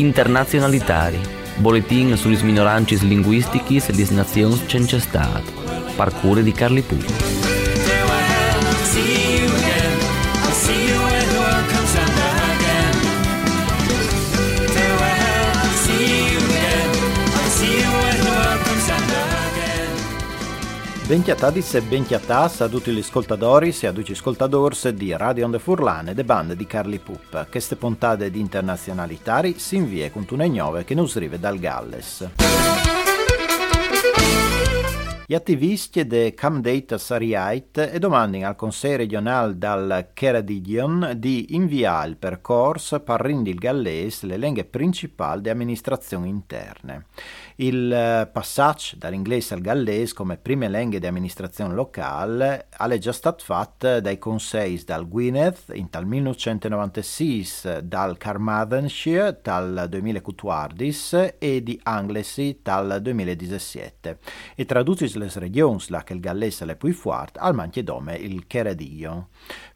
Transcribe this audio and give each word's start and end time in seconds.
internazionalitari, 0.00 1.20
boletin 1.56 2.16
sulle 2.16 2.42
minoranze 2.42 2.96
linguistiche 3.04 3.82
e 3.86 3.92
le 3.92 4.06
nazioni 4.10 4.58
senza 4.66 4.98
Stato, 4.98 5.52
parcure 5.94 6.42
di 6.42 6.52
Carli 6.52 6.80
Pucci. 6.80 7.39
Benchiatadis 21.10 21.74
e 21.74 21.82
benchiatas 21.82 22.60
a 22.60 22.68
tutti 22.68 22.92
gli 22.92 23.00
ascoltatori 23.00 23.76
e 23.80 23.88
a 23.88 23.92
tutti 23.92 24.10
gli 24.10 24.14
ascoltatori 24.14 24.94
di 24.94 25.12
Radio 25.16 25.44
Onde 25.44 25.58
Furlane 25.58 26.14
de 26.14 26.22
bande 26.22 26.54
di 26.54 26.68
Carli 26.68 27.00
Pup. 27.00 27.48
Queste 27.50 27.74
puntate 27.74 28.30
di 28.30 28.38
internazionalitari 28.38 29.58
si 29.58 29.74
invia 29.74 30.08
con 30.12 30.24
una 30.30 30.44
ignove 30.44 30.84
che 30.84 30.94
nos 30.94 31.16
arriva 31.16 31.36
dal 31.36 31.58
Galles. 31.58 32.28
Gli 35.30 35.36
attivisti 35.36 36.04
de 36.08 36.34
Camdata 36.34 36.98
Sariait 36.98 37.78
e 37.78 38.00
domandano 38.00 38.48
al 38.48 38.56
Consiglio 38.56 38.96
regionale 38.96 39.56
dal 39.56 40.08
Keradigion 40.12 41.12
di 41.14 41.54
inviare 41.54 42.08
il 42.08 42.16
percorso 42.16 42.98
per 42.98 43.20
rendere 43.20 43.50
il 43.50 43.60
gallese 43.60 44.26
le 44.26 44.36
lingue 44.36 44.64
principali 44.64 45.42
di 45.42 45.48
amministrazione 45.48 46.26
interne. 46.26 47.06
Il 47.54 47.92
eh, 47.92 48.28
passaggio 48.32 48.96
dall'inglese 48.96 49.54
al 49.54 49.60
gallese 49.60 50.14
come 50.14 50.36
prime 50.36 50.68
lingue 50.68 50.98
di 50.98 51.06
amministrazione 51.06 51.74
locale 51.74 52.66
è 52.68 52.98
già 52.98 53.12
stato 53.12 53.44
fatto 53.44 54.00
dai 54.00 54.18
consigli 54.18 54.82
dal 54.82 55.08
Gwynedd 55.08 55.54
in 55.74 55.90
tal 55.90 56.06
1996, 56.06 57.86
dal 57.86 58.16
Carmarthenshire 58.16 59.38
dal 59.40 59.86
2014 59.88 61.34
e 61.38 61.62
di 61.62 61.78
Anglesey 61.84 62.58
dal 62.60 62.98
2017 63.00 64.18
e 64.56 64.64
traduci 64.64 65.18
le 65.24 65.30
regioni 65.34 65.82
la 65.88 66.04
il 66.08 66.20
gallese 66.20 66.64
è 66.64 66.76
più 66.76 66.92
forte 66.92 67.38
al 67.38 67.54
manchiedome 67.54 68.16
il 68.16 68.46
Cheredio 68.46 69.28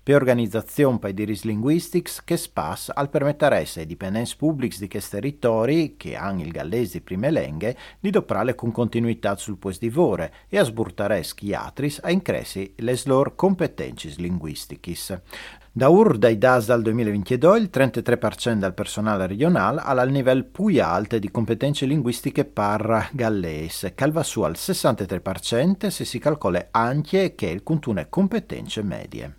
per 0.04 0.16
organizzazione 0.16 0.98
i 1.08 1.40
linguistics 1.44 2.22
che 2.24 2.36
spas 2.36 2.90
al 2.94 3.08
permettere 3.08 3.66
ai 3.76 3.86
dipendenti 3.86 4.34
pubblici 4.36 4.78
di 4.78 4.88
questi 4.88 5.12
territori, 5.12 5.96
che 5.96 6.14
hanno 6.14 6.42
il 6.42 6.50
gallese 6.50 7.00
prime 7.00 7.30
lingue, 7.30 7.74
di 8.00 8.10
doprare 8.10 8.54
con 8.54 8.70
continuità 8.70 9.34
sul 9.36 9.56
posto 9.56 9.86
di 9.86 9.90
vore 9.90 10.32
e 10.50 10.58
a 10.58 10.64
sburtare 10.64 11.22
schiatris 11.22 12.00
a 12.02 12.10
incressi 12.10 12.74
le 12.76 13.00
loro 13.06 13.34
competenze 13.34 14.12
linguistiche. 14.18 14.94
Da 15.76 15.88
UR 15.88 16.18
dai 16.18 16.38
DAS 16.38 16.66
dal 16.66 16.82
2022 16.82 17.58
il 17.58 17.68
33% 17.72 18.60
del 18.60 18.74
personale 18.74 19.26
regionale 19.26 19.80
ha 19.80 20.02
il 20.04 20.12
livello 20.12 20.44
più 20.44 20.68
alto 20.80 21.18
di 21.18 21.32
competenze 21.32 21.84
linguistiche 21.84 22.44
per 22.44 23.08
gallese, 23.10 23.92
calva 23.92 24.22
su 24.22 24.42
al 24.42 24.52
63% 24.52 25.88
se 25.88 26.04
si 26.04 26.20
calcola 26.20 26.68
anche 26.70 27.34
che 27.34 27.46
il 27.46 27.64
contune 27.64 28.08
competenze 28.08 28.84
medie. 28.84 29.38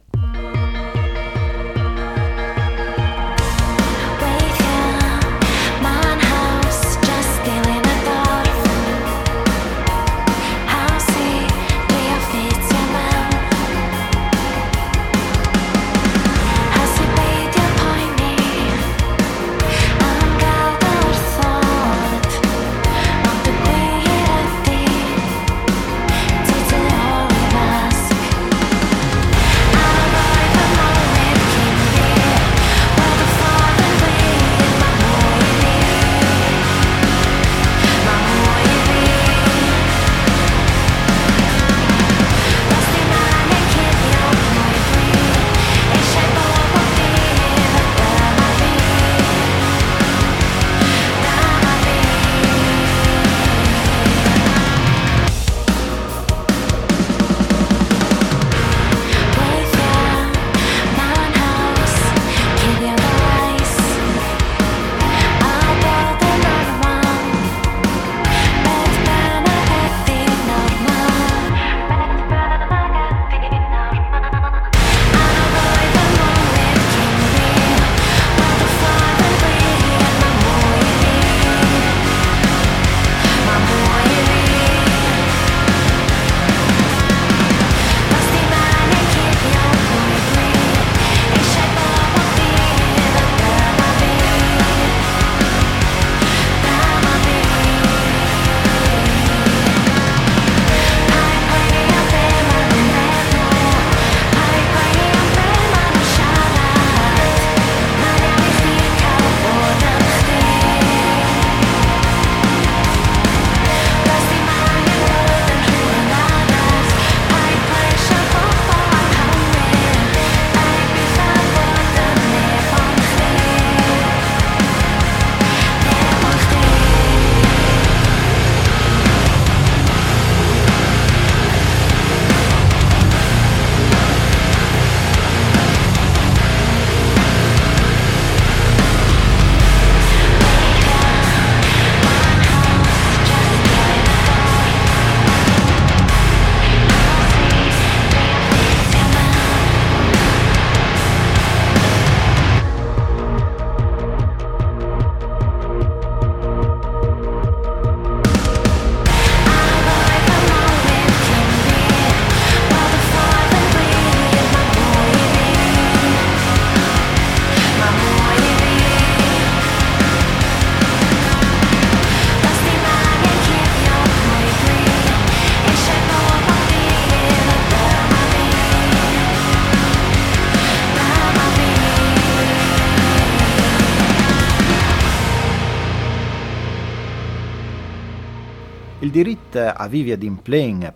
lideri 189.15 189.37
a 189.57 189.87
vivere 189.87 190.25
in 190.25 190.41
plen 190.41 190.93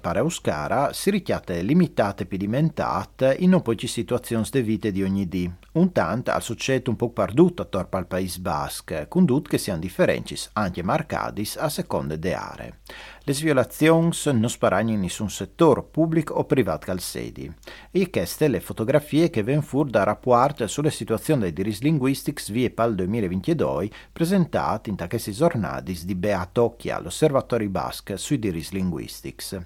si 0.91 1.09
richiate 1.09 1.61
limitate 1.61 2.25
pedimentate 2.25 3.35
in 3.39 3.49
non 3.49 3.61
poi 3.61 3.77
situazioni 3.87 4.45
di 4.51 4.61
vita 4.61 4.89
di 4.89 5.03
ogni 5.03 5.27
dì. 5.27 5.51
Un 5.71 5.91
tanto 5.91 6.31
al 6.31 6.41
succede 6.41 6.89
un 6.89 6.95
po' 6.95 7.11
perduto 7.11 7.61
attorno 7.61 7.97
al 7.97 8.07
Paese 8.07 8.39
Basque, 8.39 9.07
con 9.07 9.25
che 9.41 9.57
siano 9.57 9.79
differenti 9.79 10.37
anche 10.53 10.83
marcati 10.83 11.47
a 11.57 11.69
seconda 11.69 12.15
de 12.15 12.33
aree. 12.33 12.79
Le 13.23 13.33
violazioni 13.33 14.09
non 14.33 14.49
sparano 14.49 14.89
in 14.89 15.01
nessun 15.01 15.29
settore, 15.29 15.83
pubblico 15.83 16.33
o 16.33 16.45
privato 16.45 16.89
al 16.89 16.99
sedi. 16.99 17.51
E 17.91 18.09
queste 18.09 18.47
le 18.47 18.59
fotografie 18.59 19.29
che 19.29 19.43
vengono 19.43 19.67
fuori 19.67 19.91
da 19.91 20.03
rapport 20.03 20.65
sulle 20.65 20.89
situazioni 20.89 21.41
dei 21.41 21.53
diritti 21.53 21.83
linguistici 21.83 22.51
via 22.51 22.71
PAL 22.71 22.95
2022 22.95 23.89
presentate 24.11 24.89
in 24.89 24.95
questi 25.07 25.31
giornati 25.31 25.99
di 26.03 26.15
Beatocchia, 26.15 26.99
l'Osservatorio 26.99 27.69
Basque 27.69 28.17
sui 28.17 28.39
diritti 28.39 28.48
linguistici. 28.71 29.57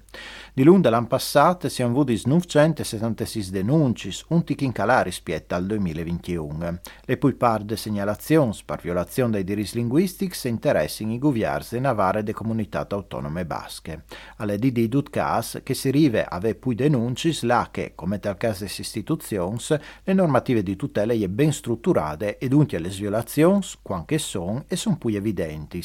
Di 0.52 0.62
lungo 0.62 0.88
l'anno 0.88 1.06
passato 1.06 1.68
si 1.68 1.82
hanno 1.82 1.92
avuto 1.92 2.12
976 2.24 3.50
denunci, 3.50 4.12
un 4.28 4.44
tic 4.44 4.62
in 4.62 4.72
calare 4.72 5.04
rispetto 5.04 5.54
al 5.54 5.66
2021. 5.66 6.78
Le 7.04 7.16
poi 7.16 7.34
par 7.34 7.62
de 7.62 7.76
segnalazioni 7.76 8.56
per 8.64 8.80
violazione 8.80 9.32
dei 9.32 9.44
diritti 9.44 9.76
linguistici 9.76 10.48
interessano 10.48 11.12
i 11.12 11.18
governi 11.18 11.78
e 11.78 11.80
navare 11.80 12.22
de 12.22 12.32
comunità 12.32 12.86
autonome 12.88 13.44
basche. 13.44 14.04
Alle 14.36 14.58
di 14.58 14.88
Dutcas 14.88 15.60
che 15.62 15.74
si 15.74 15.90
rive 15.90 16.24
ave 16.24 16.54
poi 16.54 16.74
denunci 16.74 17.46
là 17.46 17.68
che, 17.70 17.92
come 17.94 18.18
tal 18.18 18.36
caso 18.36 18.64
delle 18.64 18.76
istituzioni, 18.76 19.58
le 20.04 20.12
normative 20.12 20.62
di 20.62 20.76
tutela 20.76 21.12
è 21.12 21.28
ben 21.28 21.52
strutturate 21.52 22.38
e 22.38 22.48
dunque 22.48 22.78
le 22.78 22.88
violazioni, 22.88 23.64
quanche 23.82 24.18
sono, 24.18 24.64
e 24.68 24.76
sono 24.76 24.96
più 24.96 25.10
evidenti. 25.10 25.82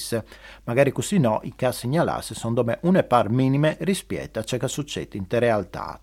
Magari 0.66 0.92
così 0.92 1.18
no, 1.18 1.40
i 1.44 1.54
casi 1.56 1.80
segnalati 1.80 2.34
sono 2.34 2.54
dome 2.54 2.80
une 2.90 3.04
par 3.04 3.30
minime 3.30 3.78
rispetto 3.82 4.40
a 4.40 4.44
ciò 4.44 4.58
che 4.58 4.68
succede 4.68 5.18
in 5.18 5.26
realtà. 5.30 6.02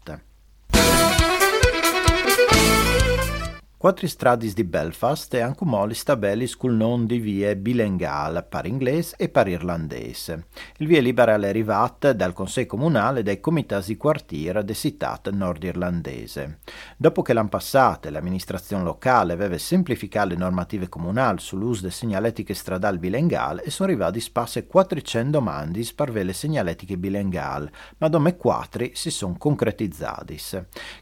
Quattro 3.86 4.08
strade 4.08 4.52
di 4.52 4.64
Belfast 4.64 5.32
e 5.34 5.38
anche 5.38 5.64
moli 5.64 5.94
stabelli 5.94 6.48
sul 6.48 6.74
non 6.74 7.06
di 7.06 7.20
vie 7.20 7.56
bilinguali 7.56 8.42
per 8.42 8.66
inglese 8.66 9.14
e 9.16 9.28
per 9.28 9.46
irlandese. 9.46 10.46
Il 10.78 10.88
via 10.88 11.00
libera 11.00 11.36
è 11.36 11.46
arrivata 11.46 12.12
dal 12.12 12.32
Consiglio 12.32 12.66
Comunale 12.66 13.20
e 13.20 13.22
dai 13.22 13.38
comitati 13.38 13.92
di 13.92 13.96
quartiere 13.96 14.64
de 14.64 14.74
città 14.74 15.20
nordirlandese. 15.30 16.58
Dopo 16.96 17.22
che 17.22 17.32
l'anno 17.32 17.48
passato 17.48 18.10
l'amministrazione 18.10 18.82
locale 18.82 19.34
aveva 19.34 19.56
semplificato 19.56 20.30
le 20.30 20.34
normative 20.34 20.88
comunali 20.88 21.38
sull'uso 21.38 21.82
delle 21.82 21.92
segnaletiche 21.92 22.54
stradali 22.54 22.98
bilinguali 22.98 23.60
e 23.62 23.70
sono 23.70 23.88
arrivati 23.88 24.18
spasse 24.18 24.66
400 24.66 25.30
domande 25.30 25.86
per 25.94 26.10
le 26.10 26.32
segnaletiche 26.32 26.98
bilinguali, 26.98 27.70
ma 27.98 28.08
dome 28.08 28.34
quattro 28.34 28.84
si 28.94 29.12
sono 29.12 29.36
concretizzati. 29.38 30.40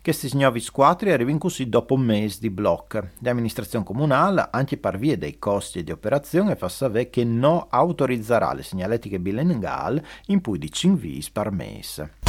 Questi 0.02 0.36
nuovi 0.36 0.62
quattro 0.70 1.10
arrivano 1.10 1.38
così 1.38 1.66
dopo 1.70 1.94
un 1.94 2.02
mese 2.02 2.40
di 2.40 2.50
blocco 2.50 2.72
blocca. 2.74 3.08
L'amministrazione 3.20 3.84
comunale, 3.84 4.48
anche 4.50 4.76
per 4.76 4.98
via 4.98 5.16
dei 5.16 5.38
costi 5.38 5.84
di 5.84 5.92
operazione, 5.92 6.56
fa 6.56 6.68
sapere 6.68 7.08
che 7.10 7.24
non 7.24 7.66
autorizzerà 7.68 8.52
le 8.52 8.62
segnaletiche 8.62 9.20
bilinguali 9.20 10.02
in 10.26 10.40
più 10.40 10.56
di 10.56 10.70
5 10.70 11.00
vis 11.00 11.30
per 11.30 11.50
mese. 11.50 12.23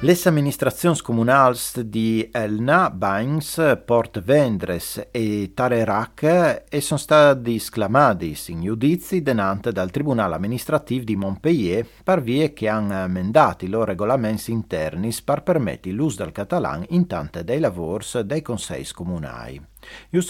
Le 0.00 0.16
amministrazioni 0.26 0.96
comunali 1.00 1.58
di 1.86 2.28
Elna, 2.30 2.88
Bains, 2.88 3.80
Port 3.84 4.22
Vendres 4.22 5.08
e 5.10 5.50
Tarerac 5.52 6.66
sono 6.78 7.00
stati 7.00 7.56
esclamati 7.56 8.38
in 8.46 8.62
giudizi 8.62 9.22
denante 9.22 9.72
dal 9.72 9.90
Tribunale 9.90 10.36
amministrativo 10.36 11.02
di 11.02 11.16
Montpellier 11.16 11.84
per 12.04 12.22
vie 12.22 12.52
che 12.52 12.68
hanno 12.68 12.94
emendato 12.94 13.64
i 13.64 13.68
loro 13.68 13.86
regolamenti 13.86 14.52
interni 14.52 15.12
per 15.24 15.42
permettere 15.42 15.96
l'uso 15.96 16.22
del 16.22 16.30
catalano 16.30 16.84
in 16.90 17.08
tante 17.08 17.42
dei 17.42 17.58
lavori 17.58 18.06
dei 18.24 18.40
consigli 18.40 18.92
comunali. 18.92 19.60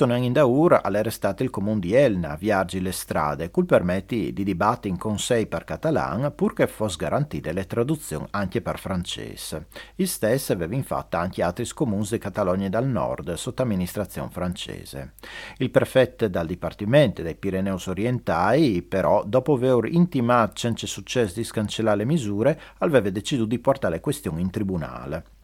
Anno 0.00 0.16
in 0.16 0.32
daur 0.32 0.80
all'arrestato 0.82 1.42
il 1.42 1.50
comune 1.50 1.80
di 1.80 1.94
Elna, 1.94 2.36
viaggi 2.36 2.80
le 2.80 2.92
strade, 2.92 3.50
cui 3.50 3.64
permetti 3.64 4.32
di 4.32 4.44
dibattere 4.44 4.88
in 4.88 4.98
consiglio 4.98 5.46
per 5.46 5.64
catalan 5.64 6.32
purché 6.34 6.66
fosse 6.66 6.96
garantite 6.98 7.52
le 7.52 7.66
traduzioni 7.66 8.26
anche 8.30 8.60
per 8.60 8.78
francese. 8.78 9.66
Il 9.96 10.08
stesso 10.08 10.52
aveva 10.52 10.74
infatti 10.74 11.16
anche 11.16 11.42
altri 11.42 11.66
comuni 11.68 12.06
di 12.08 12.18
Catalogna 12.18 12.68
dal 12.68 12.86
nord 12.86 13.34
sotto 13.34 13.62
amministrazione 13.62 14.30
francese. 14.30 15.14
Il 15.58 15.70
prefetto 15.70 16.28
dal 16.28 16.46
Dipartimento 16.46 17.22
dei 17.22 17.34
Pireneus 17.34 17.86
Orientali, 17.86 18.82
però, 18.82 19.24
dopo 19.24 19.54
aver 19.54 19.92
intimato 19.92 20.52
senza 20.56 20.86
successo 20.86 21.34
di 21.34 21.44
scancellare 21.44 21.98
le 21.98 22.04
misure, 22.04 22.60
aveva 22.78 23.10
deciso 23.10 23.44
di 23.44 23.58
portare 23.58 23.94
le 23.94 24.00
questioni 24.00 24.40
in 24.40 24.50
tribunale. 24.50 25.36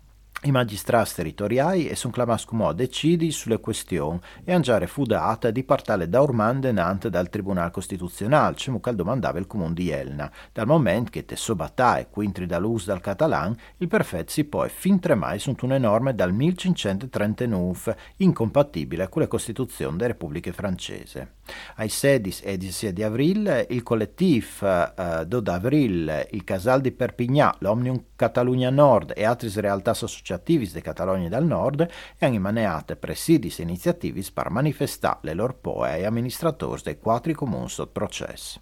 I 0.46 0.50
magistrati 0.50 1.14
territoriali 1.14 1.88
e 1.88 1.96
sono 1.96 2.12
chiamati 2.12 2.44
a 2.54 2.72
decidere 2.74 3.30
sulle 3.30 3.60
questioni 3.60 4.20
e 4.44 4.52
hanno 4.52 4.86
fudata 4.86 5.50
di 5.50 5.64
partire 5.64 6.06
da 6.06 6.20
ormai 6.20 6.58
denante 6.58 7.08
dal 7.08 7.30
Tribunale 7.30 7.70
Costituzionale, 7.70 8.54
come 8.62 8.94
domandava 8.94 9.38
il 9.38 9.46
comune 9.46 9.72
di 9.72 9.88
Elna, 9.88 10.30
dal 10.52 10.66
momento 10.66 11.10
che 11.10 11.24
te 11.24 11.34
sobattae 11.34 12.08
quintri 12.10 12.44
dall'uso 12.44 12.88
dal 12.88 13.00
catalan, 13.00 13.56
il 13.78 13.88
perfetto 13.88 14.32
si 14.32 14.44
poi 14.44 14.68
fin 14.68 15.00
tremai 15.00 15.38
sunt 15.38 15.62
una 15.62 15.78
norme 15.78 16.14
dal 16.14 16.34
1539, 16.34 17.96
incompatibile 18.16 19.08
con 19.08 19.22
la 19.22 19.28
Costituzione 19.28 19.96
della 19.96 20.12
Repubblica 20.12 20.52
Francese. 20.52 21.36
Ai 21.76 21.88
16 21.88 22.42
e 22.42 22.56
17 22.56 22.92
di 22.92 23.02
aprile 23.02 23.66
il 23.70 23.82
collettivo 23.82 24.66
eh, 24.96 25.24
Dod 25.26 25.48
Avril, 25.48 26.26
il 26.30 26.44
Casal 26.44 26.80
di 26.80 26.92
Perpignan, 26.92 27.54
l'Omnium 27.58 28.02
Catalunya 28.16 28.70
Nord 28.70 29.12
e 29.14 29.24
altre 29.24 29.48
realtà 29.60 29.92
associative 30.34 30.70
di 30.72 30.80
Catalogna 30.80 31.28
del 31.28 31.44
Nord 31.44 31.88
hanno 32.18 32.34
emaneato 32.34 32.96
presidi 32.96 33.52
e 33.56 33.62
iniziative 33.62 34.22
per 34.32 34.50
manifestare 34.50 35.20
le 35.22 35.34
loro 35.34 35.54
poe 35.60 35.90
ai 35.90 36.04
amministratori 36.04 36.82
dei 36.84 36.98
quattro 36.98 37.32
comuni 37.32 37.68
sotto 37.68 37.92
processo. 37.92 38.60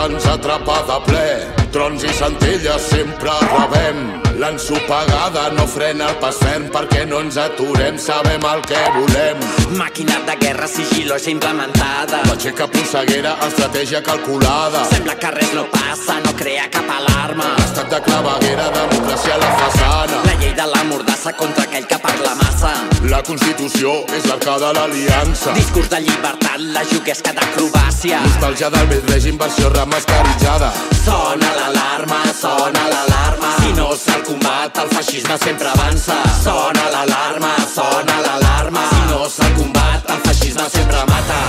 tants 0.00 0.26
atrapar 0.32 0.80
de 0.88 0.96
ple. 1.08 1.28
Trons 1.74 2.08
i 2.08 2.16
centelles 2.22 2.88
sempre 2.94 3.36
rebem 3.52 4.29
l'ensopegada 4.40 5.50
no 5.50 5.66
frena 5.68 6.08
el 6.08 6.16
pas 6.22 6.36
ferm 6.40 6.70
perquè 6.72 7.04
no 7.06 7.20
ens 7.20 7.36
aturem, 7.36 7.98
sabem 8.00 8.44
el 8.52 8.62
que 8.64 8.80
volem. 8.96 9.42
Màquina 9.76 10.16
de 10.26 10.36
guerra 10.40 10.66
sigilosa 10.66 11.30
implementada. 11.30 12.22
L'aixeca 12.30 12.66
polseguera, 12.72 13.36
estratègia 13.46 14.00
calculada. 14.02 14.86
Sembla 14.94 15.16
que 15.20 15.32
res 15.36 15.52
no 15.54 15.66
passa, 15.74 16.16
no 16.24 16.32
crea 16.40 16.68
cap 16.72 16.88
alarma. 16.96 17.50
Estat 17.66 17.92
de 17.92 18.00
claveguera, 18.06 18.70
democràcia 18.78 19.36
a 19.36 19.42
la 19.44 19.50
façana. 19.60 20.22
La 20.24 20.34
llei 20.40 20.54
de 20.56 20.68
la 20.72 20.82
mordassa 20.88 21.34
contra 21.36 21.68
aquell 21.68 21.86
que 21.86 22.00
parla 22.00 22.34
massa. 22.40 22.72
La 23.12 23.20
Constitució 23.26 23.92
és 24.16 24.24
l'arca 24.30 24.56
de 24.64 24.72
l'aliança. 24.78 25.52
Discurs 25.58 25.92
de 25.92 26.00
llibertat, 26.06 26.64
la 26.72 26.86
juguesca 26.88 27.36
d'acrobàcia. 27.36 28.24
Nostàlgia 28.24 28.72
del 28.72 28.88
vell 28.94 29.04
règim, 29.12 29.36
versió 29.40 29.68
remascaritzada. 29.76 30.72
Sona 31.04 31.52
l'alarma, 31.60 32.24
sona 32.40 32.88
l'alarma. 32.88 33.54
Si 33.60 33.72
no 33.76 33.92
se'l 33.96 34.22
combat 34.30 34.78
el 34.82 34.88
feixisme 34.94 35.36
sempre 35.44 35.68
avança. 35.68 36.16
Sona 36.44 36.86
l'alarma, 36.94 37.52
sona 37.74 38.16
l'alarma. 38.26 38.86
Si 38.92 39.02
no 39.10 39.20
se'l 39.36 39.52
combat, 39.58 40.10
el 40.14 40.20
feixisme 40.28 40.66
sempre 40.76 41.04
mata. 41.10 41.40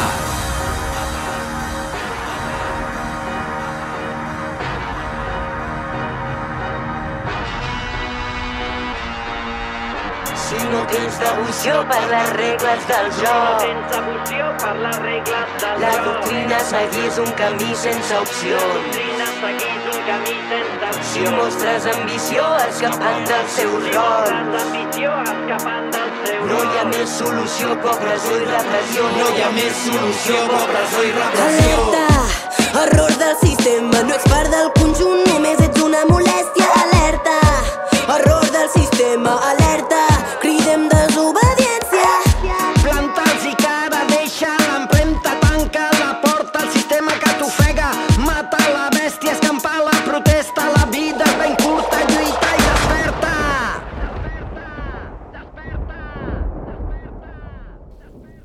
Si 10.44 10.58
no 10.72 10.82
tens 10.92 11.18
devoció 11.20 11.76
per 11.90 12.02
les 12.12 12.30
regles 12.38 12.88
del 12.90 13.08
joc, 13.20 13.62
Tens 13.64 13.94
devoció 13.94 14.50
per 14.64 14.74
les 14.84 14.98
regles 15.06 15.54
del 15.64 15.82
la 15.84 15.92
joc. 15.96 16.06
doctrina 16.10 16.60
seguir 16.72 17.06
és 17.12 17.20
un 17.26 17.32
camí 17.44 17.72
sense 17.86 18.18
opcions. 18.26 18.74
Doctrina 18.76 19.30
seguís 19.40 19.91
camí 20.08 20.38
sense 20.50 21.04
Si 21.12 21.26
mostres 21.36 21.88
ambició 21.96 22.46
escapant 22.68 23.26
dels 23.30 23.58
seus 23.60 23.90
rols, 23.96 24.30
Tens 24.32 24.62
ambició 24.64 25.18
escapant 25.24 25.92
del 25.96 26.12
seu 26.26 26.42
no 26.52 26.60
hi 26.68 26.78
ha 26.80 26.86
més 26.90 27.12
solució 27.18 27.76
que 27.82 27.90
opressió 27.92 28.38
i 28.42 28.46
repressió. 28.48 29.10
No 29.18 29.28
hi 29.36 29.44
ha 29.46 29.50
més 29.56 29.78
solució 29.86 30.40
que 30.50 30.60
opressió 30.62 31.04
i 31.08 31.12
repressió. 31.18 31.76
Alerta, 31.86 32.06
error 32.84 33.14
del 33.24 33.36
sistema, 33.44 34.02
no 34.08 34.18
ets 34.18 34.28
part 34.34 34.52
del 34.56 34.72
conjunt, 34.80 35.24
només 35.30 35.62
ets 35.68 35.86
una 35.86 36.04
molèstia. 36.10 36.72
Alerta, 36.84 37.38
error 38.18 38.50
del 38.58 38.70
sistema, 38.76 39.38
alerta, 39.52 40.02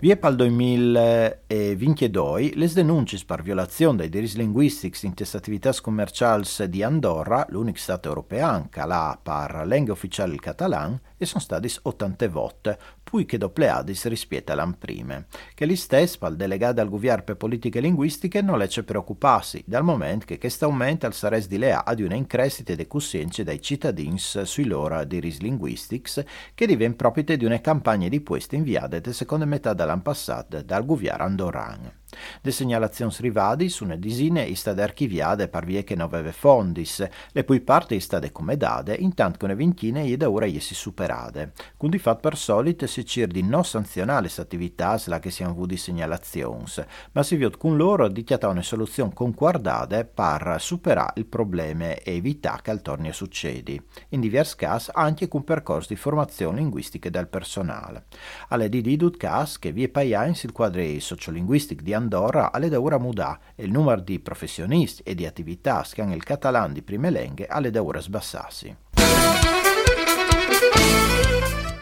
Vie 0.06 0.16
pal 0.16 0.36
2022 0.36 2.52
les 2.54 2.74
denunce 2.74 3.18
per 3.26 3.42
violazione 3.42 3.96
dei 3.96 4.08
diritti 4.08 4.36
linguistici 4.36 5.04
in 5.04 5.14
attività 5.32 5.74
commerciali 5.82 6.44
di 6.68 6.84
Andorra, 6.84 7.44
l'unico 7.48 7.78
stato 7.78 8.06
europeo 8.06 8.68
che 8.70 8.78
ha 8.78 9.18
per 9.20 9.64
lingua 9.66 9.94
ufficiale 9.94 10.34
il 10.34 10.40
catalan, 10.40 10.96
e 11.16 11.26
sono 11.26 11.40
stati 11.40 11.72
80 11.82 12.28
volte, 12.28 12.78
poi 13.02 13.24
che 13.24 13.38
dopleadis 13.38 14.06
rispetto 14.06 14.52
all'an 14.52 14.78
prime, 14.78 15.26
che 15.54 15.66
gli 15.66 15.76
stessi, 15.76 16.18
pal 16.18 16.36
delegato 16.36 16.80
al 16.80 16.88
governo 16.88 17.24
per 17.24 17.36
politiche 17.36 17.80
linguistiche, 17.80 18.42
non 18.42 18.58
lecce 18.58 18.84
preoccuparsi, 18.84 19.62
dal 19.66 19.84
momento 19.84 20.26
che 20.26 20.38
questo 20.38 20.66
aumento 20.66 21.06
al 21.06 21.14
sares 21.14 21.48
di 21.48 21.58
lea 21.58 21.84
ad 21.84 22.00
una 22.00 22.14
increscita 22.14 22.74
de 22.74 22.86
coscienze 22.86 23.44
dai 23.44 23.60
cittadini 23.60 24.18
sui 24.18 24.64
loro 24.64 25.02
diritti 25.04 25.42
linguistici, 25.42 26.24
che 26.54 26.66
diven 26.66 26.96
proprio 26.96 27.24
di 27.36 27.44
una 27.44 27.60
campagna 27.60 28.08
di 28.08 28.22
queste 28.22 28.56
inviate 28.56 29.00
de 29.00 29.12
seconda 29.12 29.44
metà 29.44 29.72
dell'anno 29.74 30.02
passato 30.02 30.62
dal 30.62 30.84
governo 30.84 31.24
andorran. 31.24 31.92
Le 32.40 32.50
segnalazioni 32.50 33.14
rivadi 33.18 33.68
sono 33.68 33.96
disine 33.96 34.46
e 34.46 34.54
state 34.54 34.82
archiviate 34.82 35.48
per 35.48 35.64
vie 35.64 35.84
che 35.84 35.94
non 35.94 36.06
aveva 36.06 36.32
fondis, 36.32 37.06
le 37.32 37.44
cui 37.44 37.60
parti 37.60 37.98
state 38.00 38.32
come 38.32 38.56
date, 38.56 38.94
intanto 38.94 39.38
che 39.38 39.44
una 39.44 39.54
ventina 39.54 40.00
è 40.00 40.16
da 40.16 40.30
ora 40.30 40.46
si 40.46 40.74
superate. 40.74 41.52
Con 41.76 41.90
di 41.90 41.98
fatto 41.98 42.20
per 42.20 42.36
solito 42.36 42.86
si 42.86 43.04
cerca 43.04 43.32
di 43.32 43.42
non 43.42 43.64
sanzionare 43.64 44.22
le 44.22 44.42
attività 44.42 45.00
la 45.06 45.18
che 45.18 45.30
siano 45.30 45.52
avuti 45.52 45.76
segnalazioni, 45.76 46.64
ma 47.12 47.22
si 47.22 47.36
vede 47.36 47.56
con 47.56 47.76
loro 47.76 48.08
di 48.08 48.24
una 48.42 48.62
soluzione 48.62 49.12
concordata 49.12 50.04
per 50.04 50.56
superare 50.58 51.14
il 51.16 51.26
problema 51.26 51.94
e 51.94 52.02
evitare 52.04 52.62
che 52.62 52.70
al 52.70 52.82
torni 52.82 53.08
a 53.08 53.12
succedi. 53.12 53.80
In 54.10 54.20
diversi 54.20 54.56
casi 54.56 54.90
anche 54.92 55.28
con 55.28 55.44
percorsi 55.44 55.94
di 55.94 55.96
formazione 55.96 56.58
linguistica 56.58 57.10
del 57.10 57.28
personale. 57.28 58.06
Alle 58.48 58.68
di 58.68 58.80
didut 58.80 59.16
cas 59.16 59.58
che 59.58 59.72
vi 59.72 59.84
è 59.84 59.88
paiains 59.88 60.44
il 60.44 60.52
quadro 60.52 60.82
sociolinguistico 60.98 61.82
di 61.82 61.94
Andorra 62.06 62.52
alle 62.52 62.68
da 62.68 62.80
ora 62.80 62.98
mudà 62.98 63.36
e 63.56 63.64
il 63.64 63.72
numero 63.72 64.00
di 64.00 64.20
professionisti 64.20 65.02
e 65.02 65.16
di 65.16 65.26
attività 65.26 65.84
hanno 65.96 66.14
il 66.14 66.22
catalan 66.22 66.72
di 66.72 66.82
prime 66.82 67.10
lingue 67.10 67.48
alle 67.48 67.72
da 67.72 67.82
ora 67.82 67.98
sbassarsi. 67.98 68.76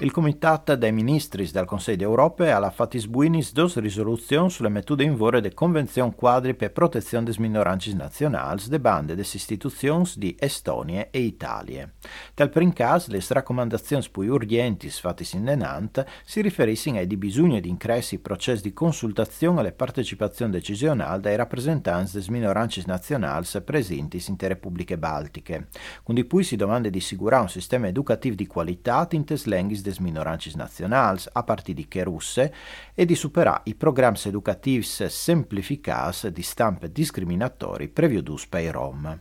Il 0.00 0.10
Comitato 0.10 0.74
dei 0.74 0.90
Ministri 0.90 1.48
del 1.50 1.64
Consiglio 1.64 1.98
d'Europa 1.98 2.56
ha 2.56 2.70
fatto 2.70 2.98
sbuinis 2.98 3.52
dos 3.52 3.78
risoluzioni 3.78 4.50
sulle 4.50 4.68
metode 4.68 5.04
in 5.04 5.14
vore 5.14 5.40
de 5.40 5.54
Convenzione 5.54 6.14
quadri 6.16 6.54
per 6.54 6.72
protezione 6.72 7.24
des 7.24 7.38
minoranze 7.38 7.94
nazionali 7.94 8.60
de 8.68 8.80
bande 8.80 9.14
des 9.14 9.32
istituzioni 9.34 10.04
di 10.16 10.34
Estonia 10.36 11.08
e 11.10 11.20
Italia. 11.20 11.88
Tal 12.34 12.50
prim 12.50 12.72
cas, 12.72 13.06
le 13.06 13.22
raccomandazioni 13.26 14.04
più 14.10 14.32
urgenti 14.32 14.90
fatte 14.90 15.24
in 15.32 15.44
denant 15.44 16.04
si 16.24 16.42
riferissero 16.42 16.98
ai 16.98 17.06
di 17.06 17.16
bisogno 17.16 17.60
di 17.60 17.68
incressi 17.68 18.18
processi 18.18 18.62
di 18.62 18.72
consultazione 18.72 19.60
alle 19.60 19.72
partecipazione 19.72 20.50
decisionale 20.50 21.20
dai 21.20 21.36
rappresentanti 21.36 22.14
des 22.14 22.28
minoranze 22.28 22.82
nazionali 22.84 23.46
presenti 23.64 24.22
in 24.26 24.36
te 24.36 24.48
repubbliche 24.48 24.98
baltiche, 24.98 25.68
con 26.02 26.16
di 26.16 26.26
cui 26.26 26.42
si 26.42 26.56
domanda 26.56 26.88
di 26.88 26.98
assicurare 26.98 27.42
un 27.42 27.48
sistema 27.48 27.86
educativo 27.86 28.34
di 28.34 28.46
qualità 28.48 29.06
in 29.12 29.24
tes 29.24 29.44
lenghis 29.44 29.82
des 29.84 29.98
minoranze 29.98 30.50
nazionali 30.56 31.20
a 31.32 31.42
partire 31.42 31.74
di 31.74 31.86
che 31.86 32.02
russe 32.02 32.52
e 32.94 33.04
di 33.04 33.14
superare 33.14 33.62
i 33.64 33.74
programmi 33.74 34.18
educativi 34.24 34.82
semplificati 34.82 36.32
di 36.32 36.42
stampe 36.42 36.90
discriminatori 36.90 37.88
previudus 37.88 38.46
per 38.46 38.62
i 38.62 38.70
Rom. 38.70 39.20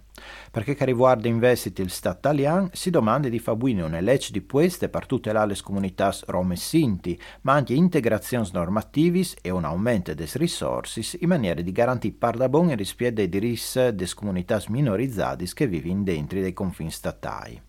Perché 0.51 0.75
che 0.75 0.86
riguarda 0.86 1.27
investiti 1.27 1.82
il 1.82 1.89
Stato 1.89 2.17
italiano, 2.20 2.70
si 2.72 2.89
domanda 2.89 3.27
di 3.29 3.39
fabuire 3.39 3.82
una 3.82 4.00
legge 4.00 4.32
di 4.32 4.46
queste 4.46 4.88
per 4.88 5.05
tutelare 5.05 5.48
le 5.48 5.62
comunità 5.62 6.15
rom 6.27 6.51
e 6.51 6.55
sinti, 6.55 7.20
ma 7.41 7.53
anche 7.53 7.74
integrazioni 7.74 8.48
normative 8.53 9.25
e 9.41 9.50
un 9.50 9.65
aumento 9.65 10.13
delle 10.13 10.29
risorse 10.34 11.17
in 11.20 11.27
maniera 11.27 11.62
di 11.62 11.72
garantire 11.72 12.15
par 12.17 12.38
da 12.38 12.48
bon 12.48 12.70
e 12.70 12.75
rispetto 12.75 13.15
dei 13.15 13.29
diritti 13.29 13.62
delle 13.74 14.13
comunità 14.13 14.62
minorizzate 14.67 15.46
che 15.53 15.67
vivono 15.67 16.03
dentro 16.03 16.39
dei 16.39 16.53
confini 16.53 16.91
statali. 16.91 17.60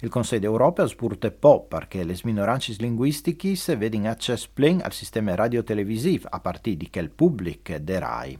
Il 0.00 0.08
Consiglio 0.08 0.40
d'Europa 0.40 0.82
ha 0.82 0.86
spurte 0.86 1.30
po' 1.30 1.64
perché 1.64 2.04
le 2.04 2.18
minoranze 2.24 2.74
linguistiche 2.78 3.54
vedono 3.76 4.10
accesso 4.10 4.48
pleno 4.52 4.82
al 4.82 4.92
sistema 4.92 5.34
radiotelevisivo 5.34 6.28
a 6.30 6.40
partire 6.40 6.76
di 6.76 6.90
quel 6.90 7.10
pubblico 7.10 7.74
de 7.80 7.98
RAI. 7.98 8.38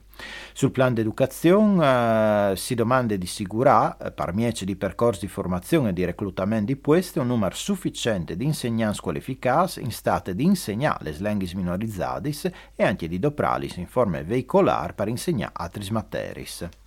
Sul 0.53 0.71
piano 0.71 0.93
d'educazione 0.93 2.51
eh, 2.51 2.55
si 2.55 2.75
domanda 2.75 3.15
di 3.15 3.25
assicurare, 3.25 4.11
per 4.11 4.33
miece 4.33 4.65
di 4.65 4.75
percorsi 4.75 5.21
di 5.21 5.27
formazione 5.27 5.89
e 5.89 5.93
di 5.93 6.05
reclutamento 6.05 6.73
di 6.73 6.79
queste, 6.79 7.19
un 7.19 7.27
numero 7.27 7.55
sufficiente 7.55 8.37
di 8.37 8.45
insegnanti 8.45 8.99
qualificati 8.99 9.81
in 9.81 9.91
stato 9.91 10.31
di 10.33 10.43
insegnare 10.43 11.03
le 11.03 11.17
lingue 11.19 11.49
minorizzate 11.55 12.53
e 12.75 12.83
anche 12.83 13.07
di 13.07 13.19
dopralis 13.19 13.75
in 13.77 13.87
forma 13.87 14.21
veicolare 14.21 14.93
per 14.93 15.07
insegnare 15.07 15.51
altre 15.55 15.83
materie. 15.91 16.84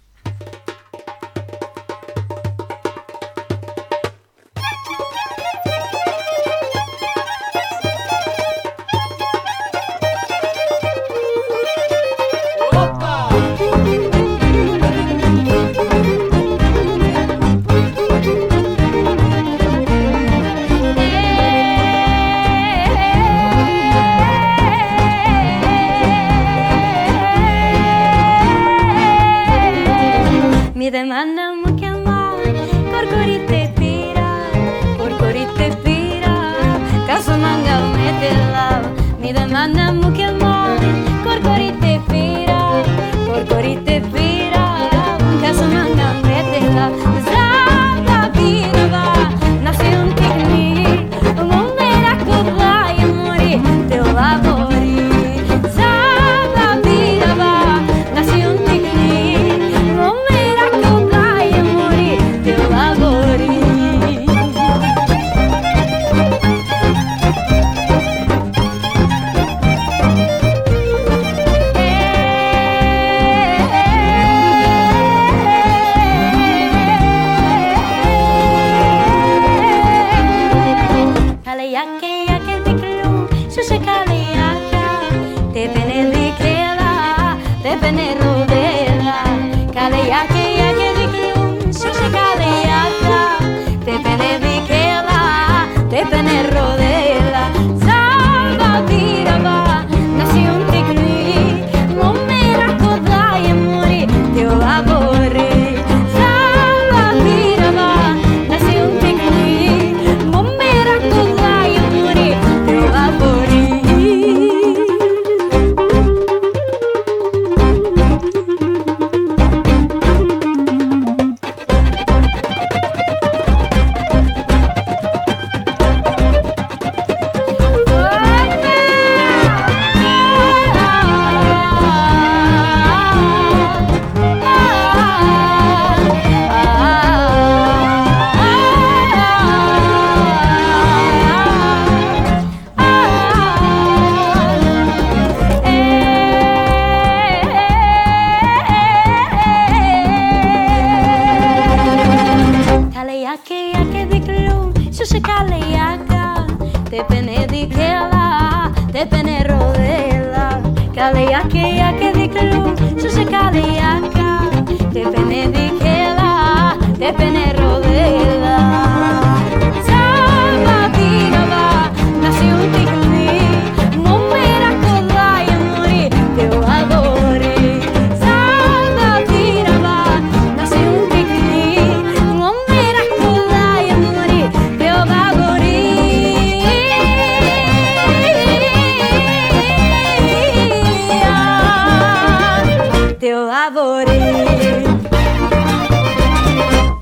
me, 39.28 39.32
then 39.32 39.54
I 39.54 39.66
know. 39.66 39.87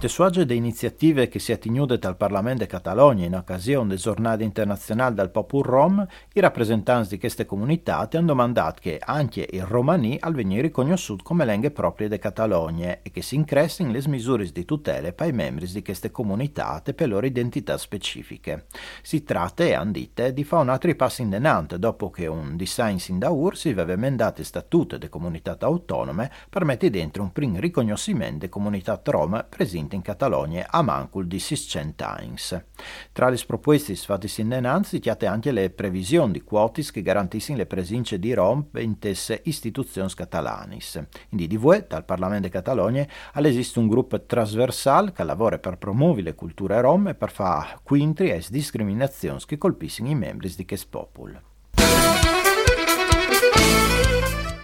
Tesuage 0.06 0.46
de 0.46 0.54
iniziative 0.54 1.26
che 1.26 1.40
si 1.40 1.50
attignude 1.50 1.98
dal 1.98 2.16
Parlamento 2.16 2.60
de 2.60 2.68
Catalogna 2.68 3.24
in 3.24 3.34
occasione 3.34 3.88
del 3.88 3.98
Giornata 3.98 4.44
Internazionale 4.44 5.16
del 5.16 5.30
Popul 5.30 5.64
Rom, 5.64 6.06
i 6.32 6.38
rappresentanti 6.38 7.08
di 7.08 7.18
queste 7.18 7.44
comunità 7.44 8.08
hanno 8.12 8.26
domandato 8.26 8.78
che 8.80 9.00
anche 9.04 9.48
il 9.50 9.64
romani 9.64 10.16
al 10.20 10.32
venire 10.32 10.62
riconosciuto 10.62 11.24
come 11.24 11.44
lingue 11.44 11.72
proprie 11.72 12.06
de 12.06 12.20
Catalogna 12.20 13.02
e 13.02 13.10
che 13.10 13.20
si 13.20 13.34
incressino 13.34 13.90
le 13.90 14.00
misure 14.06 14.48
di 14.48 14.64
tutela 14.64 15.10
per 15.10 15.26
i 15.26 15.32
membri 15.32 15.66
di 15.66 15.82
queste 15.82 16.12
comunità 16.12 16.80
per 16.94 17.08
loro 17.08 17.26
identità 17.26 17.76
specifiche. 17.76 18.66
Si 19.02 19.24
tratta, 19.24 19.64
e 19.64 19.72
andite, 19.72 20.32
di 20.32 20.44
fare 20.44 20.62
un 20.62 20.68
altro 20.68 20.94
passo 20.94 21.22
in 21.22 21.30
denante 21.30 21.80
dopo 21.80 22.10
che 22.10 22.28
un 22.28 22.56
design 22.56 22.98
sin 22.98 23.18
da 23.18 23.30
UR 23.30 23.56
si 23.56 23.70
aveva 23.70 23.90
emendato 23.90 24.40
il 24.40 24.46
statuto 24.46 24.98
delle 24.98 25.10
comunità 25.10 25.56
autonome 25.58 26.30
per 26.48 26.62
mettere 26.62 26.92
dentro 26.92 27.24
un 27.24 27.32
primo 27.32 27.58
riconoscimento 27.58 28.38
delle 28.38 28.48
comunità 28.48 29.00
rom 29.02 29.44
presenti 29.48 29.94
in 29.96 30.02
Catalogna 30.02 30.66
a 30.70 30.82
mancul 30.82 31.26
di 31.26 31.38
600 31.38 31.94
times. 31.96 32.64
Tra 33.12 33.28
le 33.28 33.40
proposte 33.46 33.94
fatte 33.96 34.28
in 34.36 34.48
denanzi 34.48 35.00
chiate 35.00 35.26
anche 35.26 35.50
le 35.50 35.70
previsioni 35.70 36.32
di 36.32 36.42
quotis 36.42 36.90
che 36.90 37.02
garantiscono 37.02 37.58
le 37.58 37.66
presenze 37.66 38.18
di 38.18 38.32
Rom 38.32 38.68
in 38.74 38.98
tesse 38.98 39.40
istituzioni 39.44 40.12
catalanis. 40.14 41.04
In 41.30 41.38
DDV, 41.38 41.86
dal 41.86 42.04
Parlamento 42.04 42.46
di 42.46 42.52
Catalogna, 42.52 43.06
esiste 43.34 43.78
un 43.78 43.88
gruppo 43.88 44.22
trasversale 44.24 45.12
che 45.12 45.24
lavora 45.24 45.58
per 45.58 45.78
promuovere 45.78 46.22
le 46.22 46.34
culture 46.34 46.80
rom 46.80 47.08
e 47.08 47.14
per 47.14 47.30
fare 47.30 47.78
quintri 47.82 48.30
e 48.30 48.44
discriminazioni 48.48 49.40
che 49.46 49.58
colpiscono 49.58 50.10
i 50.10 50.14
membri 50.14 50.52
di 50.54 50.64
questo 50.64 51.45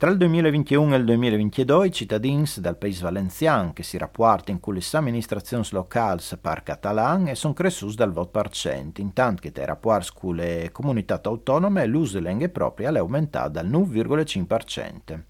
Tra 0.02 0.10
il 0.10 0.16
2021 0.16 0.94
e 0.94 0.98
il 0.98 1.04
2022 1.04 1.86
i 1.86 1.92
cittadini 1.92 2.44
del 2.56 2.76
Paese 2.76 3.04
Valenciano 3.04 3.72
che 3.72 3.84
si 3.84 3.96
rapportano 3.98 4.58
con 4.58 4.74
le 4.74 4.82
amministrazioni 4.94 5.64
locali 5.70 6.20
per 6.40 6.64
catalan 6.64 7.30
sono 7.36 7.52
cresciuti 7.52 7.94
dal 7.94 8.10
voto 8.10 8.30
per 8.30 8.48
cento, 8.48 9.00
intanto 9.00 9.42
che 9.42 9.52
i 9.54 9.64
rapporti 9.64 10.10
con 10.12 10.34
le 10.34 10.70
comunità 10.72 11.20
autonome 11.22 11.86
l'uso 11.86 12.14
delle 12.14 12.30
lingue 12.30 12.48
proprie 12.48 12.88
è 12.88 12.98
aumentato 12.98 13.50
dal 13.50 13.70
9,5%. 13.70 15.20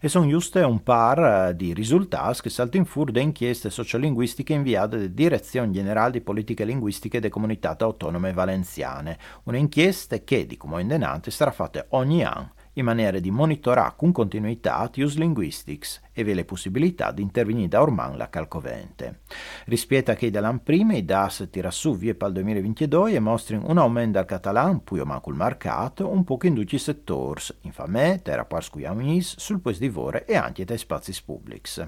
E 0.00 0.08
sono 0.08 0.26
giuste 0.26 0.62
un 0.62 0.82
par 0.82 1.50
eh, 1.50 1.54
di 1.54 1.74
risultati 1.74 2.40
che 2.40 2.48
saltano 2.48 2.86
fuori 2.86 3.12
da 3.12 3.20
inchieste 3.20 3.68
sociolinguistiche 3.68 4.54
inviate 4.54 4.96
da 4.96 5.06
Direzione 5.08 5.72
Generale 5.72 6.12
di 6.12 6.20
Politiche 6.22 6.64
Linguistiche 6.64 7.20
delle 7.20 7.30
Comunità 7.30 7.76
Autonome 7.78 8.32
Valenziane, 8.32 9.18
un'inchiesta 9.42 10.16
che, 10.20 10.46
di 10.46 10.56
come 10.56 10.80
indenante, 10.80 11.30
sarà 11.30 11.50
fatta 11.50 11.84
ogni 11.90 12.24
anno 12.24 12.54
in 12.74 12.84
maniera 12.84 13.18
di 13.18 13.30
monitorare 13.30 13.94
con 13.96 14.12
continuità 14.12 14.90
Use 14.96 15.18
Linguistics 15.18 16.00
e 16.12 16.22
le 16.22 16.44
possibilità 16.44 17.10
di 17.10 17.22
intervenire 17.22 17.68
da 17.68 17.82
orman 17.82 18.16
la 18.16 18.28
calcovente. 18.28 19.20
Rispetto 19.66 20.10
a 20.10 20.14
che 20.14 20.30
dall'anno 20.30 20.60
prima 20.62 20.94
i 20.94 21.04
DAS 21.04 21.48
tira 21.50 21.70
su 21.70 21.96
via 21.96 22.12
il 22.18 22.32
2022 22.32 23.12
e 23.12 23.18
mostrano 23.20 23.68
un 23.68 23.78
aumento 23.78 24.18
del 24.18 24.26
catalan, 24.26 24.82
poi 24.84 25.02
manco 25.04 25.30
il 25.30 25.36
mercato, 25.36 26.08
un 26.08 26.24
po' 26.24 26.38
in 26.42 26.54
tutti 26.54 26.74
i 26.74 26.78
settori, 26.78 27.42
infame, 27.62 28.20
terra 28.22 28.44
par 28.44 28.62
scuiamis, 28.62 29.36
sul 29.38 29.60
posto 29.60 29.80
di 29.80 29.88
vore 29.88 30.24
e 30.24 30.36
anche 30.36 30.64
dai 30.64 30.78
spazi 30.78 31.12
pubblici. 31.24 31.82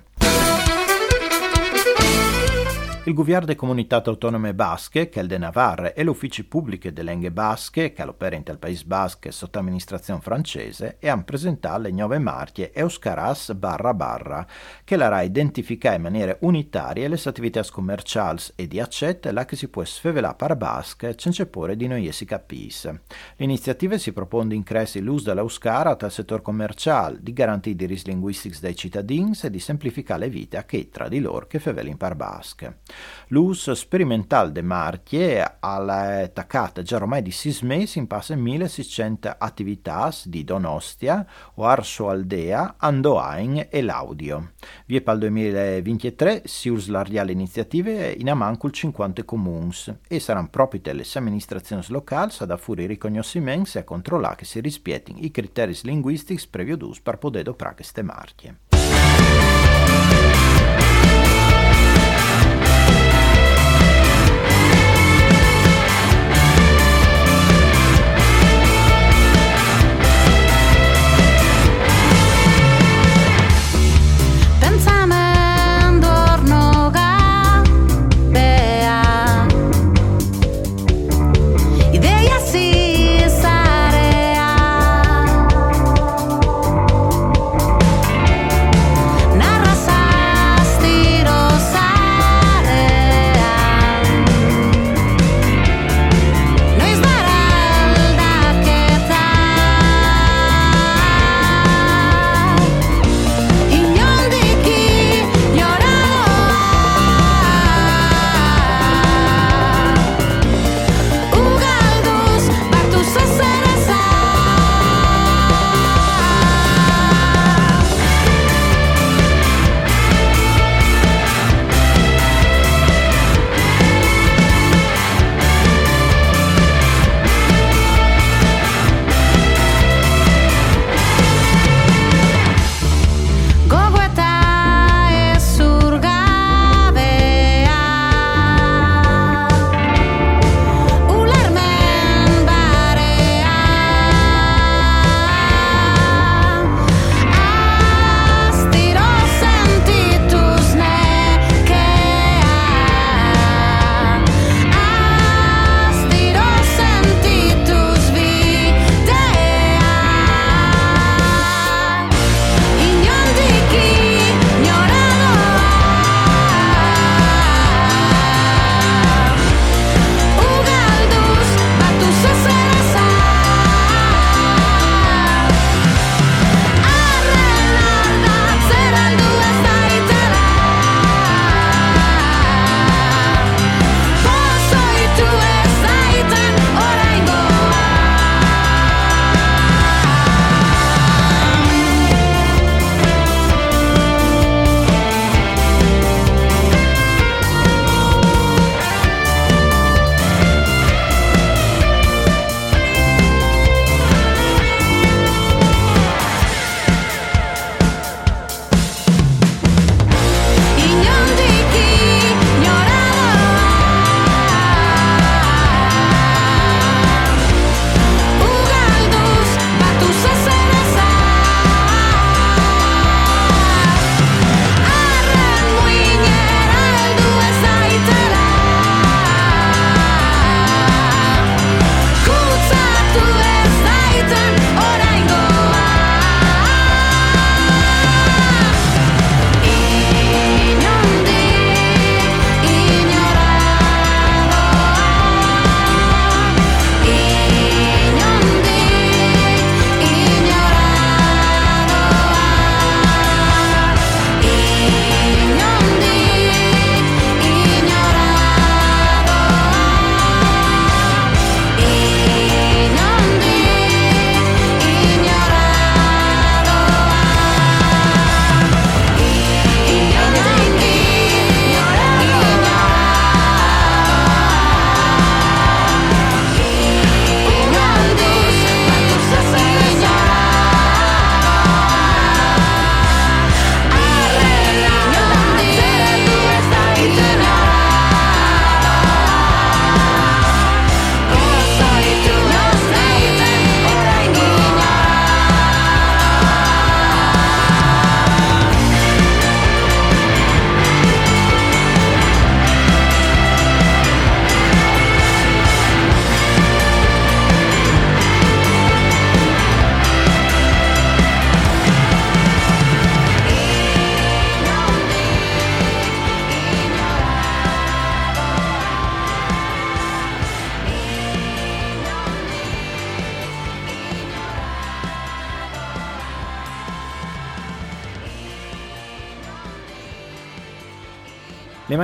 Il 3.06 3.12
governo 3.12 3.44
delle 3.44 3.58
comunità 3.58 4.02
autonome 4.02 4.54
basche, 4.54 5.10
il 5.12 5.26
de 5.26 5.36
Navarre, 5.36 5.92
e 5.92 6.02
l'ufficio 6.04 6.42
pubblico 6.48 6.88
delle 6.88 7.10
lingue 7.10 7.30
basche, 7.30 7.92
che 7.92 8.02
l'opera 8.02 8.34
in 8.34 8.56
Paese 8.58 8.84
basche 8.86 9.30
sotto 9.30 9.58
amministrazione 9.58 10.22
francese, 10.22 10.96
e 10.98 11.10
hanno 11.10 11.24
presentato 11.24 11.82
le 11.82 11.90
nuove 11.90 12.18
marche 12.18 12.72
Euskaras 12.72 13.52
barra 13.52 13.92
barra, 13.92 14.46
che 14.84 14.96
la 14.96 15.20
identificare 15.20 15.96
in 15.96 16.02
maniera 16.02 16.34
unitaria 16.40 17.06
le 17.06 17.20
attività 17.22 17.62
commerciali 17.70 18.40
e 18.54 18.66
di 18.66 18.80
accetta 18.80 19.32
la 19.32 19.44
che 19.44 19.56
si 19.56 19.68
può 19.68 19.84
sfevelare 19.84 20.36
per 20.36 20.56
basche 20.56 21.14
senza 21.18 21.44
pure 21.44 21.76
di 21.76 21.86
noi 21.86 22.10
si 22.10 22.24
capisse. 22.24 23.02
L'iniziativa 23.36 23.98
si 23.98 24.14
propone 24.14 24.48
di 24.48 24.56
increscere 24.56 25.04
l'uso 25.04 25.24
dell'Euskara 25.24 25.92
dal 25.92 26.10
settore 26.10 26.40
commerciale, 26.40 27.18
di 27.20 27.34
garantire 27.34 27.74
i 27.74 27.86
diritti 27.86 28.08
linguistici 28.08 28.60
dei 28.60 28.74
cittadini 28.74 29.36
e 29.42 29.50
di 29.50 29.60
semplificare 29.60 30.20
le 30.20 30.30
vite 30.30 30.56
a 30.56 30.64
che 30.64 30.88
tra 30.88 31.08
di 31.08 31.20
loro 31.20 31.46
che 31.46 31.58
fevelin 31.58 31.98
per 31.98 32.14
basche. 32.14 32.78
L'us 33.28 33.70
sperimental 33.72 34.52
de 34.52 34.62
Marche 34.62 35.56
alla 35.60 36.22
attaccata 36.22 36.82
già 36.82 36.96
ormai 36.96 37.22
di 37.22 37.30
sei 37.30 37.56
mesi 37.62 37.98
in 37.98 38.06
passe 38.06 38.36
1600 38.36 39.36
attività 39.38 40.12
di 40.24 40.44
Donostia, 40.44 41.26
Arso 41.56 42.08
Aldea, 42.08 42.74
Andoain 42.78 43.68
e 43.70 43.82
Laudio. 43.82 44.52
Vie 44.86 45.00
pal 45.00 45.18
2023 45.18 46.42
si 46.44 46.68
usa 46.68 47.04
iniziative 47.06 48.10
in 48.10 48.30
amancul 48.30 48.70
50 48.70 49.24
comuns 49.24 49.94
e 50.06 50.20
saranno 50.20 50.48
proprio 50.50 50.80
le 50.84 51.04
amministrazioni 51.14 51.82
locali 51.88 52.32
ad 52.38 52.50
affuri 52.50 52.86
riconoscimenti 52.86 53.76
e 53.76 53.80
a 53.80 53.84
controllare 53.84 54.36
che 54.36 54.44
si 54.44 54.60
rispiettino 54.60 55.18
i 55.20 55.30
criteri 55.30 55.78
linguistici 55.82 56.48
previsti 56.48 56.62
per 57.02 57.18
poter 57.18 57.48
operare 57.48 57.76
queste 57.76 58.02
marche. 58.02 58.73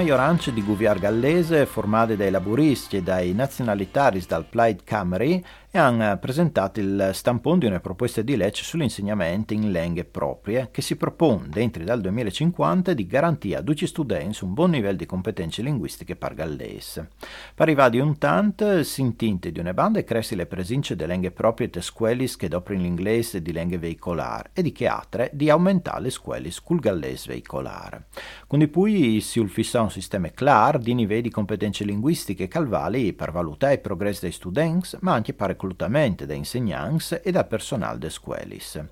Le 0.01 0.07
maggioranze 0.07 0.55
di 0.55 0.63
guviar 0.63 0.99
gallese, 0.99 1.67
formate 1.67 2.17
dai 2.17 2.31
laburisti 2.31 2.97
e 2.97 3.03
dai 3.03 3.35
nazionalitari 3.35 4.25
dal 4.27 4.47
Plaid 4.47 4.83
Camry, 4.83 5.45
hanno 5.79 6.19
presentato 6.19 6.81
il 6.81 7.11
stampone 7.13 7.61
di 7.61 7.67
una 7.67 7.79
proposta 7.79 8.23
di 8.23 8.35
legge 8.35 8.65
sull'insegnamento 8.65 9.55
in 9.55 9.71
lingue 9.71 10.05
proprie 10.05 10.69
che 10.73 10.83
si 10.83 10.97
propone, 10.97 11.49
dentro 11.49 11.85
dal 11.85 12.01
2050, 12.01 12.93
di 12.93 13.07
garantire 13.07 13.59
a 13.59 13.63
tutti 13.63 13.85
gli 13.85 13.87
studenti 13.87 14.43
un 14.43 14.53
buon 14.53 14.73
livello 14.73 14.97
di 14.97 15.07
competenze 15.07 15.63
linguistiche 15.63 16.17
per 16.17 16.35
gallese. 16.35 17.11
Per 17.55 17.67
arrivare 17.67 17.91
di 17.91 18.01
un 18.01 18.19
tanto, 18.19 18.83
si 18.83 19.01
intinte 19.01 19.53
di 19.53 19.61
una 19.61 19.73
banda 19.73 20.01
e 20.01 20.05
cresci 20.05 20.35
le 20.35 20.47
presenze 20.47 20.97
delle 20.97 21.13
lingue 21.13 21.31
proprie 21.31 21.71
te 21.71 21.81
scuole 21.81 22.27
che 22.37 22.49
dopo 22.49 22.73
l'inglese 22.73 23.41
di 23.41 23.53
lingue 23.53 23.79
veicolare 23.79 24.51
e 24.53 24.63
di 24.63 24.73
che 24.73 24.89
altre 24.89 25.31
di 25.33 25.51
aumentare 25.51 26.03
le 26.03 26.11
scuole 26.11 26.51
col 26.65 26.81
gallese 26.81 27.29
veicolare. 27.29 28.07
Quindi 28.49 28.67
poi 28.67 29.21
si 29.21 29.39
ulfissa 29.39 29.81
un 29.81 29.91
sistema 29.91 30.29
chiaro 30.29 30.79
di 30.79 30.95
livelli 30.95 31.23
di 31.23 31.31
competenze 31.31 31.85
linguistiche 31.85 32.49
calvali 32.49 33.13
per 33.13 33.31
valutare 33.31 33.75
il 33.75 33.81
progresso 33.81 34.23
dei 34.23 34.33
studenti, 34.33 34.97
ma 35.01 35.13
anche 35.13 35.33
per 35.33 35.59
reclutamento 35.61 36.25
da 36.25 36.35
insegnanti 36.35 37.17
e 37.23 37.31
da 37.31 37.45
personale 37.45 37.99
de 37.99 38.09
scuolis. 38.09 38.83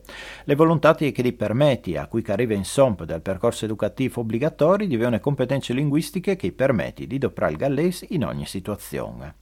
Le 0.45 0.55
volontà 0.55 0.95
che 0.95 1.13
li 1.17 1.33
permetti 1.33 1.97
a 1.97 2.07
cui 2.07 2.23
arriva 2.27 2.55
in 2.55 2.65
somp 2.65 3.05
del 3.05 3.23
percorso 3.23 3.65
educativo 3.65 4.21
obbligatorio 4.21 4.87
di 4.87 4.95
avere 4.95 5.21
competenze 5.21 5.73
linguistiche 5.73 6.37
che 6.37 6.53
permetti 6.53 7.07
di 7.07 7.19
doprare 7.19 7.53
il 7.53 7.59
gallese 7.59 8.07
in 8.11 8.25
ogni 8.25 8.45
situazione. 8.47 9.37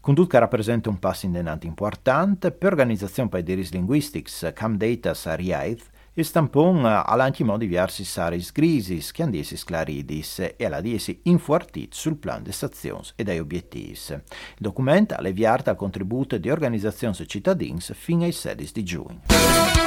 Conduca 0.00 0.38
rappresenta 0.38 0.88
un 0.88 0.98
passo 0.98 1.26
in 1.26 1.32
denante 1.32 1.66
importante 1.66 2.50
per 2.50 2.70
l'organizzazione 2.70 3.28
per 3.28 3.40
i 3.40 3.42
diritti 3.42 3.72
linguistici 3.72 4.52
Cam 4.52 4.76
Data 4.76 5.12
Sariaith 5.12 5.90
il 6.18 6.24
stampon 6.24 6.84
ha 6.84 7.04
anche 7.04 7.44
modo 7.44 7.58
di 7.58 7.66
viarsi 7.66 8.02
saris 8.02 8.50
grisis, 8.50 9.12
che 9.12 9.22
andiesis 9.22 9.62
claridis 9.62 10.52
e 10.56 10.64
alla 10.64 10.80
diesi 10.80 11.20
infuartit 11.24 11.94
sul 11.94 12.16
plan 12.16 12.42
de 12.42 12.50
stazioni 12.50 13.04
e 13.14 13.22
dai 13.22 13.38
obiettivi. 13.38 13.96
Il 14.08 14.22
documento 14.58 15.14
ha 15.14 15.20
leviato 15.20 15.70
al 15.70 15.76
contributo 15.76 16.36
di 16.36 16.50
organizzazioni 16.50 17.14
cittadins 17.14 17.92
fino 17.94 18.24
ai 18.24 18.32
16 18.32 18.72
di 18.72 18.82
giugno. 18.82 19.77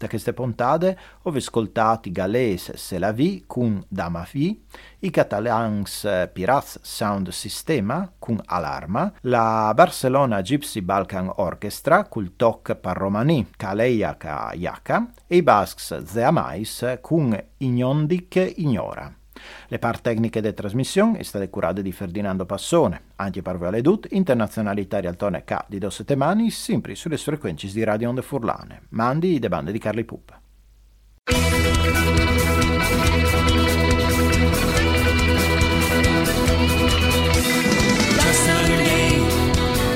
Da 0.01 0.07
queste 0.07 0.33
puntate 0.33 0.97
ho 1.21 1.29
ascoltato 1.29 2.09
galese 2.11 2.75
Se 2.75 2.97
la 2.97 3.11
vie 3.11 3.43
con 3.45 3.85
Damafi, 3.87 4.65
i 5.01 5.11
catalans 5.11 6.05
eh, 6.05 6.27
Pirats 6.33 6.79
Sound 6.81 7.29
Sistema 7.29 8.11
con 8.17 8.41
Alarma, 8.43 9.13
la 9.21 9.71
Barcelona 9.75 10.41
Gypsy 10.41 10.81
Balkan 10.81 11.31
Orchestra 11.35 12.05
col 12.05 12.35
toc 12.35 12.73
par 12.77 12.97
romani 12.97 13.47
Kaleia 13.55 14.17
Yaka 14.53 15.11
e 15.27 15.35
i 15.35 15.43
Basques 15.43 16.03
Zeamais 16.03 16.97
con 16.99 17.39
Ignondic 17.57 18.53
Ignora. 18.55 19.20
Le 19.67 19.79
part 19.79 20.01
tecniche 20.01 20.41
de 20.41 20.53
trasmissione 20.53 21.19
è 21.19 21.23
state 21.23 21.49
curate 21.49 21.81
di 21.81 21.91
Ferdinando 21.91 22.45
Passone, 22.45 23.01
anche 23.15 23.41
per 23.41 23.57
voi 23.57 23.81
dut 23.81 24.07
internazionalità 24.11 24.97
altone 24.97 25.43
K 25.43 25.65
di 25.67 25.77
dos 25.77 25.95
settimane, 25.95 26.49
sempre 26.49 26.95
sulle 26.95 27.17
frequenze 27.17 27.71
di 27.71 27.83
Radio 27.83 28.09
Onde 28.09 28.21
Furlane. 28.21 28.83
Mandi 28.89 29.39
de 29.39 29.47
bande 29.47 29.71
di 29.71 29.79
Carli 29.79 30.03
Pup. 30.03 30.39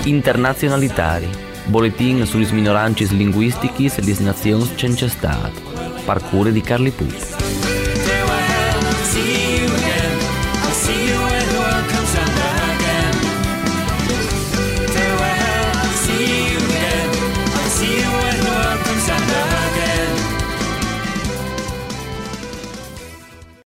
Internazionalitari, 0.06 1.28
boletin 1.66 2.26
sulle 2.26 2.52
minoranze 2.52 3.12
linguistiche 3.12 3.86
e 3.86 4.02
le 4.04 4.16
nazioni 4.20 4.68
c'è 4.76 5.08
state, 5.08 5.62
parcure 6.06 6.52
di 6.52 6.62
Carli 6.62 6.92
Pup. 6.92 7.65